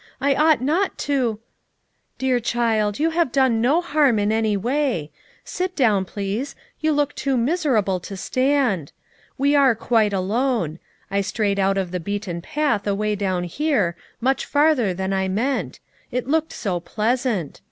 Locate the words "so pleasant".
16.53-17.59